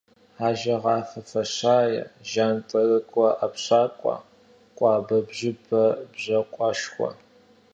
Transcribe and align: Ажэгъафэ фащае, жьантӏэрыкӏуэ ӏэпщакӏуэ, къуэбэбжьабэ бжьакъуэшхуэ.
Ажэгъафэ 0.47 1.21
фащае, 1.29 2.01
жьантӏэрыкӏуэ 2.29 3.29
ӏэпщакӏуэ, 3.37 4.15
къуэбэбжьабэ 4.77 5.83
бжьакъуэшхуэ. 6.11 7.09